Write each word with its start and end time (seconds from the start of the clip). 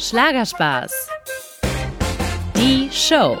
Schlagerspaß. 0.00 0.90
Die 2.56 2.88
Show. 2.90 3.36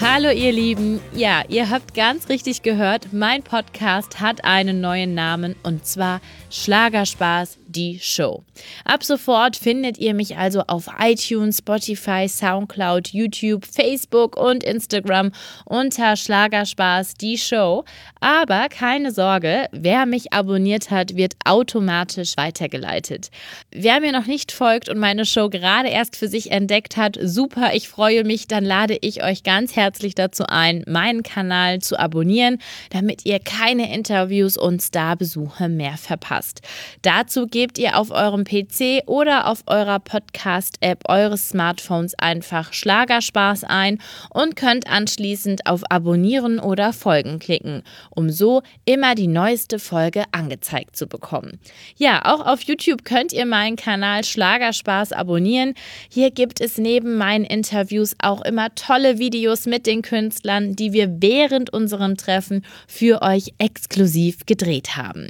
Hallo 0.00 0.30
ihr 0.30 0.52
Lieben, 0.52 1.00
ja, 1.14 1.42
ihr 1.48 1.68
habt 1.68 1.94
ganz 1.94 2.28
richtig 2.28 2.62
gehört, 2.62 3.12
mein 3.12 3.42
Podcast 3.42 4.20
hat 4.20 4.44
einen 4.44 4.80
neuen 4.80 5.14
Namen 5.14 5.56
und 5.64 5.84
zwar 5.84 6.20
Schlagerspaß, 6.48 7.58
die 7.74 7.98
Show. 8.00 8.44
Ab 8.84 9.04
sofort 9.04 9.56
findet 9.56 9.98
ihr 9.98 10.14
mich 10.14 10.36
also 10.36 10.62
auf 10.66 10.88
iTunes, 11.00 11.58
Spotify, 11.58 12.28
Soundcloud, 12.28 13.08
YouTube, 13.08 13.64
Facebook 13.66 14.36
und 14.36 14.62
Instagram 14.64 15.32
unter 15.64 16.16
Schlagerspaß, 16.16 17.14
die 17.14 17.38
Show. 17.38 17.84
Aber 18.20 18.68
keine 18.68 19.12
Sorge, 19.12 19.68
wer 19.72 20.06
mich 20.06 20.32
abonniert 20.32 20.90
hat, 20.90 21.16
wird 21.16 21.34
automatisch 21.44 22.36
weitergeleitet. 22.36 23.30
Wer 23.70 24.00
mir 24.00 24.12
noch 24.12 24.26
nicht 24.26 24.52
folgt 24.52 24.88
und 24.88 24.98
meine 24.98 25.26
Show 25.26 25.48
gerade 25.48 25.88
erst 25.88 26.16
für 26.16 26.28
sich 26.28 26.50
entdeckt 26.50 26.96
hat, 26.96 27.18
super, 27.22 27.74
ich 27.74 27.88
freue 27.88 28.24
mich, 28.24 28.46
dann 28.46 28.64
lade 28.64 28.96
ich 29.00 29.22
euch 29.22 29.42
ganz 29.42 29.76
herzlich 29.76 30.14
dazu 30.14 30.44
ein, 30.46 30.84
meinen 30.86 31.22
Kanal 31.22 31.80
zu 31.80 31.98
abonnieren, 31.98 32.58
damit 32.90 33.26
ihr 33.26 33.40
keine 33.40 33.92
Interviews 33.92 34.56
und 34.56 34.82
Starbesuche 34.82 35.68
mehr 35.68 35.96
verpasst. 35.96 36.60
Dazu 37.02 37.46
gebt 37.64 37.78
ihr 37.78 37.98
auf 37.98 38.10
eurem 38.10 38.44
PC 38.44 39.04
oder 39.06 39.46
auf 39.46 39.62
eurer 39.66 39.98
Podcast-App 39.98 41.08
eures 41.08 41.48
Smartphones 41.48 42.12
einfach 42.18 42.74
Schlagerspaß 42.74 43.64
ein 43.64 44.02
und 44.28 44.54
könnt 44.54 44.86
anschließend 44.86 45.66
auf 45.66 45.80
Abonnieren 45.90 46.58
oder 46.58 46.92
Folgen 46.92 47.38
klicken, 47.38 47.82
um 48.10 48.28
so 48.28 48.60
immer 48.84 49.14
die 49.14 49.28
neueste 49.28 49.78
Folge 49.78 50.24
angezeigt 50.30 50.94
zu 50.94 51.06
bekommen. 51.06 51.58
Ja, 51.96 52.26
auch 52.26 52.44
auf 52.44 52.60
YouTube 52.60 53.02
könnt 53.02 53.32
ihr 53.32 53.46
meinen 53.46 53.76
Kanal 53.76 54.24
Schlagerspaß 54.24 55.12
abonnieren. 55.12 55.72
Hier 56.10 56.30
gibt 56.32 56.60
es 56.60 56.76
neben 56.76 57.16
meinen 57.16 57.46
Interviews 57.46 58.14
auch 58.18 58.42
immer 58.42 58.74
tolle 58.74 59.18
Videos 59.18 59.64
mit 59.64 59.86
den 59.86 60.02
Künstlern, 60.02 60.76
die 60.76 60.92
wir 60.92 61.22
während 61.22 61.72
unserem 61.72 62.18
Treffen 62.18 62.62
für 62.86 63.22
euch 63.22 63.54
exklusiv 63.56 64.44
gedreht 64.44 64.98
haben. 64.98 65.28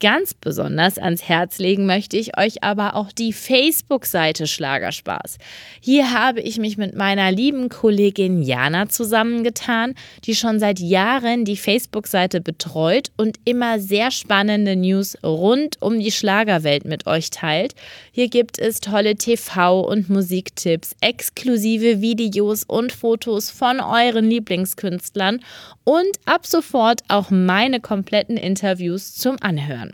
Ganz 0.00 0.32
besonders 0.32 0.96
ans 0.96 1.28
Herz 1.28 1.58
legen 1.58 1.84
möchte 1.84 2.16
ich 2.16 2.38
euch 2.38 2.62
aber 2.62 2.96
auch 2.96 3.12
die 3.12 3.34
Facebook-Seite 3.34 4.46
Schlagerspaß. 4.46 5.36
Hier 5.78 6.14
habe 6.14 6.40
ich 6.40 6.56
mich 6.56 6.78
mit 6.78 6.96
meiner 6.96 7.30
lieben 7.30 7.68
Kollegin 7.68 8.40
Jana 8.40 8.88
zusammengetan, 8.88 9.94
die 10.24 10.34
schon 10.34 10.58
seit 10.58 10.80
Jahren 10.80 11.44
die 11.44 11.58
Facebook-Seite 11.58 12.40
betreut 12.40 13.12
und 13.18 13.36
immer 13.44 13.78
sehr 13.78 14.10
spannende 14.10 14.74
News 14.74 15.18
rund 15.22 15.76
um 15.82 16.00
die 16.00 16.12
Schlagerwelt 16.12 16.86
mit 16.86 17.06
euch 17.06 17.28
teilt. 17.28 17.74
Hier 18.10 18.28
gibt 18.28 18.58
es 18.58 18.80
tolle 18.80 19.16
TV- 19.16 19.82
und 19.82 20.08
Musiktipps, 20.08 20.96
exklusive 21.02 22.00
Videos 22.00 22.64
und 22.64 22.90
Fotos 22.92 23.50
von 23.50 23.80
euren 23.80 24.30
Lieblingskünstlern 24.30 25.40
und 25.84 26.18
ab 26.24 26.46
sofort 26.46 27.02
auch 27.08 27.28
meine 27.28 27.80
kompletten 27.80 28.38
Interviews 28.38 29.14
zum 29.14 29.36
Anhören. 29.42 29.89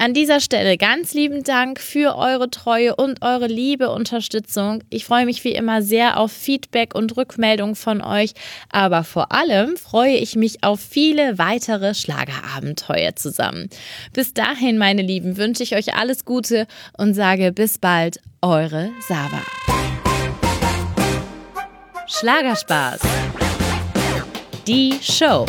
An 0.00 0.14
dieser 0.14 0.38
Stelle 0.38 0.78
ganz 0.78 1.12
lieben 1.12 1.42
Dank 1.42 1.80
für 1.80 2.16
eure 2.16 2.48
Treue 2.50 2.94
und 2.94 3.20
eure 3.20 3.48
liebe 3.48 3.90
Unterstützung. 3.90 4.84
Ich 4.90 5.04
freue 5.04 5.26
mich 5.26 5.42
wie 5.42 5.50
immer 5.50 5.82
sehr 5.82 6.20
auf 6.20 6.30
Feedback 6.30 6.94
und 6.94 7.16
Rückmeldung 7.16 7.74
von 7.74 8.00
euch, 8.00 8.32
aber 8.70 9.02
vor 9.02 9.32
allem 9.32 9.76
freue 9.76 10.14
ich 10.14 10.36
mich 10.36 10.62
auf 10.62 10.78
viele 10.78 11.36
weitere 11.38 11.94
Schlagerabenteuer 11.94 13.16
zusammen. 13.16 13.68
Bis 14.12 14.32
dahin, 14.32 14.78
meine 14.78 15.02
Lieben, 15.02 15.36
wünsche 15.36 15.64
ich 15.64 15.74
euch 15.74 15.96
alles 15.96 16.24
Gute 16.24 16.68
und 16.96 17.14
sage 17.14 17.50
bis 17.50 17.78
bald, 17.78 18.20
eure 18.40 18.90
Sava. 19.08 19.42
Schlagerspaß. 22.06 23.00
Die 24.64 24.94
Show. 25.02 25.44